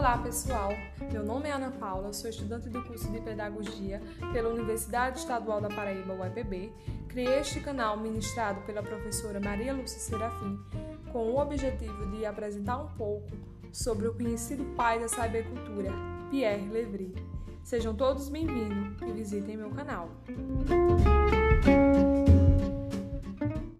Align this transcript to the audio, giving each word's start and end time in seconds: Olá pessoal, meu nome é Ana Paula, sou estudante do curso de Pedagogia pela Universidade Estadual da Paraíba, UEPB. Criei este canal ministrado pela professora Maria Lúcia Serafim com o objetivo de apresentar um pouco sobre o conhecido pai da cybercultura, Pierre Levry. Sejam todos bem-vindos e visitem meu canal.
Olá 0.00 0.16
pessoal, 0.16 0.70
meu 1.12 1.22
nome 1.22 1.50
é 1.50 1.52
Ana 1.52 1.70
Paula, 1.72 2.10
sou 2.14 2.30
estudante 2.30 2.70
do 2.70 2.82
curso 2.84 3.12
de 3.12 3.20
Pedagogia 3.20 4.00
pela 4.32 4.48
Universidade 4.48 5.18
Estadual 5.18 5.60
da 5.60 5.68
Paraíba, 5.68 6.14
UEPB. 6.14 6.72
Criei 7.06 7.38
este 7.38 7.60
canal 7.60 7.98
ministrado 7.98 8.62
pela 8.62 8.82
professora 8.82 9.38
Maria 9.38 9.74
Lúcia 9.74 9.98
Serafim 9.98 10.58
com 11.12 11.32
o 11.32 11.38
objetivo 11.38 12.06
de 12.12 12.24
apresentar 12.24 12.78
um 12.78 12.88
pouco 12.96 13.28
sobre 13.70 14.08
o 14.08 14.14
conhecido 14.14 14.64
pai 14.74 14.98
da 14.98 15.06
cybercultura, 15.06 15.92
Pierre 16.30 16.66
Levry. 16.70 17.14
Sejam 17.62 17.94
todos 17.94 18.30
bem-vindos 18.30 19.02
e 19.02 19.12
visitem 19.12 19.58
meu 19.58 19.68
canal. 19.68 20.08